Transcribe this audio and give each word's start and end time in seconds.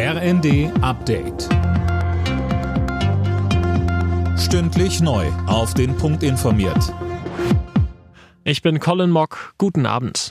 RND 0.00 0.70
Update. 0.80 1.48
Stündlich 4.38 5.00
neu. 5.00 5.26
Auf 5.48 5.74
den 5.74 5.96
Punkt 5.96 6.22
informiert. 6.22 6.94
Ich 8.44 8.62
bin 8.62 8.78
Colin 8.78 9.10
Mock. 9.10 9.54
Guten 9.58 9.86
Abend. 9.86 10.30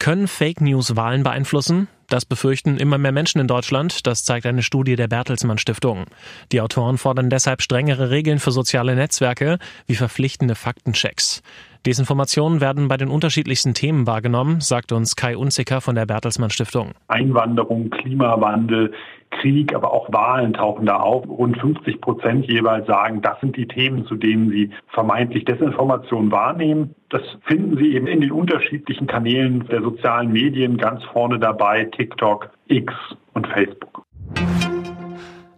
Können 0.00 0.26
Fake 0.26 0.60
News 0.60 0.96
Wahlen 0.96 1.22
beeinflussen? 1.22 1.86
Das 2.08 2.24
befürchten 2.24 2.76
immer 2.76 2.98
mehr 2.98 3.12
Menschen 3.12 3.40
in 3.40 3.46
Deutschland, 3.46 4.08
das 4.08 4.24
zeigt 4.24 4.44
eine 4.44 4.64
Studie 4.64 4.96
der 4.96 5.06
Bertelsmann 5.06 5.58
Stiftung. 5.58 6.06
Die 6.50 6.60
Autoren 6.60 6.98
fordern 6.98 7.30
deshalb 7.30 7.62
strengere 7.62 8.10
Regeln 8.10 8.40
für 8.40 8.50
soziale 8.50 8.96
Netzwerke 8.96 9.58
wie 9.86 9.94
verpflichtende 9.94 10.56
Faktenchecks. 10.56 11.42
Desinformationen 11.86 12.62
werden 12.62 12.88
bei 12.88 12.96
den 12.96 13.08
unterschiedlichsten 13.08 13.74
Themen 13.74 14.06
wahrgenommen, 14.06 14.60
sagt 14.60 14.90
uns 14.92 15.16
Kai 15.16 15.36
Unzicker 15.36 15.82
von 15.82 15.94
der 15.94 16.06
Bertelsmann 16.06 16.48
Stiftung. 16.48 16.92
Einwanderung, 17.08 17.90
Klimawandel, 17.90 18.92
Krieg, 19.30 19.74
aber 19.74 19.92
auch 19.92 20.10
Wahlen 20.10 20.54
tauchen 20.54 20.86
da 20.86 20.96
auf. 20.96 21.28
Rund 21.28 21.58
50 21.58 22.00
Prozent 22.00 22.46
jeweils 22.46 22.86
sagen, 22.86 23.20
das 23.20 23.38
sind 23.40 23.56
die 23.56 23.68
Themen, 23.68 24.06
zu 24.06 24.14
denen 24.16 24.50
sie 24.50 24.70
vermeintlich 24.88 25.44
Desinformation 25.44 26.30
wahrnehmen. 26.30 26.94
Das 27.10 27.22
finden 27.44 27.76
Sie 27.76 27.94
eben 27.94 28.06
in 28.06 28.22
den 28.22 28.32
unterschiedlichen 28.32 29.06
Kanälen 29.06 29.66
der 29.68 29.82
sozialen 29.82 30.32
Medien 30.32 30.78
ganz 30.78 31.04
vorne 31.04 31.38
dabei, 31.38 31.84
TikTok, 31.84 32.50
X 32.68 32.94
und 33.34 33.46
Facebook. 33.48 34.03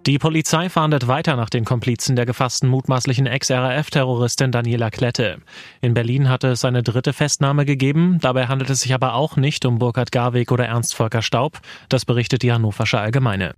Die 0.06 0.20
Polizei 0.20 0.68
fahndet 0.68 1.08
weiter 1.08 1.34
nach 1.34 1.50
den 1.50 1.64
Komplizen 1.64 2.14
der 2.14 2.26
gefassten 2.26 2.68
mutmaßlichen 2.68 3.26
Ex-RAF-Terroristin 3.26 4.52
Daniela 4.52 4.88
Klette. 4.90 5.38
In 5.80 5.94
Berlin 5.94 6.28
hatte 6.28 6.46
es 6.46 6.64
eine 6.64 6.84
dritte 6.84 7.12
Festnahme 7.12 7.64
gegeben. 7.64 8.18
Dabei 8.20 8.46
handelt 8.46 8.70
es 8.70 8.82
sich 8.82 8.94
aber 8.94 9.14
auch 9.14 9.34
nicht 9.34 9.64
um 9.64 9.80
Burkhard 9.80 10.12
Garweg 10.12 10.52
oder 10.52 10.66
Ernst 10.66 10.94
Volker 10.94 11.22
Staub. 11.22 11.58
Das 11.88 12.04
berichtet 12.04 12.42
die 12.42 12.52
Hannoversche 12.52 13.00
Allgemeine. 13.00 13.56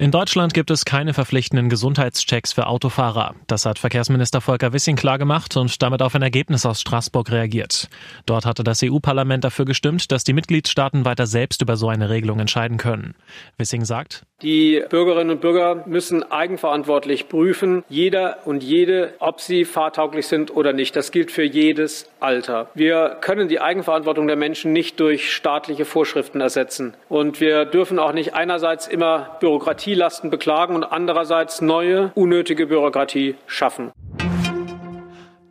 In 0.00 0.10
Deutschland 0.10 0.54
gibt 0.54 0.70
es 0.70 0.86
keine 0.86 1.12
verpflichtenden 1.12 1.68
Gesundheitschecks 1.68 2.54
für 2.54 2.68
Autofahrer. 2.68 3.34
Das 3.46 3.66
hat 3.66 3.78
Verkehrsminister 3.78 4.40
Volker 4.40 4.72
Wissing 4.72 4.96
klargemacht 4.96 5.58
und 5.58 5.82
damit 5.82 6.00
auf 6.00 6.14
ein 6.14 6.22
Ergebnis 6.22 6.64
aus 6.64 6.80
Straßburg 6.80 7.30
reagiert. 7.30 7.90
Dort 8.24 8.46
hatte 8.46 8.64
das 8.64 8.82
EU-Parlament 8.82 9.44
dafür 9.44 9.66
gestimmt, 9.66 10.10
dass 10.10 10.24
die 10.24 10.32
Mitgliedstaaten 10.32 11.04
weiter 11.04 11.26
selbst 11.26 11.60
über 11.60 11.76
so 11.76 11.90
eine 11.90 12.08
Regelung 12.08 12.40
entscheiden 12.40 12.78
können. 12.78 13.14
Wissing 13.58 13.84
sagt, 13.84 14.24
die 14.42 14.82
Bürgerinnen 14.88 15.32
und 15.32 15.42
Bürger 15.42 15.84
müssen 15.86 16.22
eigenverantwortlich 16.22 17.28
prüfen, 17.28 17.84
jeder 17.90 18.38
und 18.46 18.62
jede, 18.62 19.12
ob 19.18 19.42
sie 19.42 19.66
fahrtauglich 19.66 20.28
sind 20.28 20.56
oder 20.56 20.72
nicht. 20.72 20.96
Das 20.96 21.12
gilt 21.12 21.30
für 21.30 21.42
jedes 21.42 22.10
Alter. 22.20 22.70
Wir 22.74 23.18
können 23.20 23.48
die 23.48 23.60
Eigenverantwortung 23.60 24.26
der 24.26 24.36
Menschen 24.36 24.72
nicht 24.72 24.98
durch 24.98 25.34
staatliche 25.34 25.84
Vorschriften 25.84 26.40
ersetzen. 26.40 26.94
Und 27.10 27.42
wir 27.42 27.66
dürfen 27.66 27.98
auch 27.98 28.14
nicht 28.14 28.32
einerseits 28.32 28.88
immer 28.88 29.36
Bürokratielasten 29.90 30.30
beklagen 30.30 30.76
und 30.76 30.84
andererseits 30.84 31.60
neue, 31.60 32.12
unnötige 32.14 32.66
Bürokratie 32.66 33.34
schaffen. 33.46 33.90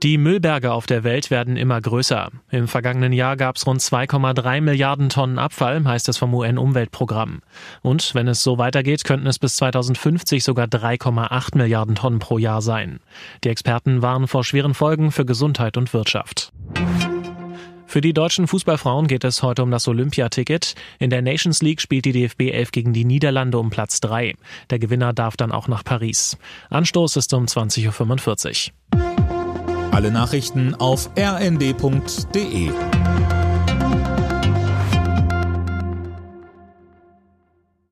Die 0.01 0.17
Müllberge 0.17 0.71
auf 0.71 0.85
der 0.85 1.03
Welt 1.03 1.29
werden 1.29 1.57
immer 1.57 1.81
größer. 1.81 2.29
Im 2.49 2.69
vergangenen 2.69 3.11
Jahr 3.11 3.35
gab 3.35 3.57
es 3.57 3.67
rund 3.67 3.81
2,3 3.81 4.61
Milliarden 4.61 5.09
Tonnen 5.09 5.37
Abfall, 5.37 5.83
heißt 5.83 6.07
es 6.07 6.17
vom 6.17 6.33
UN-Umweltprogramm. 6.33 7.41
Und 7.81 8.15
wenn 8.15 8.29
es 8.29 8.41
so 8.41 8.57
weitergeht, 8.57 9.03
könnten 9.03 9.27
es 9.27 9.39
bis 9.39 9.57
2050 9.57 10.41
sogar 10.41 10.67
3,8 10.67 11.57
Milliarden 11.57 11.95
Tonnen 11.95 12.19
pro 12.19 12.37
Jahr 12.37 12.61
sein. 12.61 13.01
Die 13.43 13.49
Experten 13.49 14.01
warnen 14.01 14.29
vor 14.29 14.45
schweren 14.45 14.73
Folgen 14.73 15.11
für 15.11 15.25
Gesundheit 15.25 15.75
und 15.75 15.93
Wirtschaft. 15.93 16.53
Für 17.89 18.01
die 18.01 18.13
deutschen 18.13 18.45
Fußballfrauen 18.45 19.07
geht 19.07 19.23
es 19.23 19.41
heute 19.41 19.63
um 19.63 19.71
das 19.71 19.87
Olympiaticket. 19.87 20.75
In 20.99 21.09
der 21.09 21.23
Nations 21.23 21.63
League 21.63 21.81
spielt 21.81 22.05
die 22.05 22.11
DFB 22.11 22.51
11 22.51 22.71
gegen 22.71 22.93
die 22.93 23.03
Niederlande 23.03 23.57
um 23.57 23.71
Platz 23.71 23.99
3. 23.99 24.35
Der 24.69 24.77
Gewinner 24.77 25.11
darf 25.11 25.37
dann 25.37 25.51
auch 25.51 25.67
nach 25.67 25.83
Paris. 25.83 26.37
Anstoß 26.69 27.15
ist 27.15 27.33
um 27.33 27.45
20.45 27.45 28.69
Uhr. 28.93 29.89
Alle 29.91 30.11
Nachrichten 30.11 30.75
auf 30.75 31.09
rnd.de 31.17 32.69